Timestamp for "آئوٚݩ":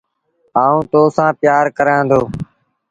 0.63-0.87